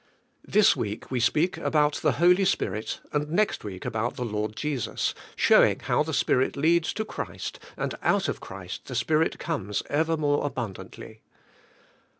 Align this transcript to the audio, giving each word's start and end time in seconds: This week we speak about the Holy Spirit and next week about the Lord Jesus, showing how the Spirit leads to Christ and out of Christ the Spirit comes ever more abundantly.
This 0.47 0.75
week 0.75 1.11
we 1.11 1.19
speak 1.19 1.57
about 1.59 1.97
the 1.97 2.13
Holy 2.13 2.43
Spirit 2.43 3.01
and 3.13 3.29
next 3.29 3.63
week 3.63 3.85
about 3.85 4.15
the 4.15 4.25
Lord 4.25 4.55
Jesus, 4.55 5.13
showing 5.35 5.79
how 5.81 6.01
the 6.01 6.11
Spirit 6.11 6.57
leads 6.57 6.91
to 6.93 7.05
Christ 7.05 7.59
and 7.77 7.93
out 8.01 8.27
of 8.27 8.39
Christ 8.39 8.85
the 8.85 8.95
Spirit 8.95 9.37
comes 9.37 9.83
ever 9.91 10.17
more 10.17 10.43
abundantly. 10.43 11.21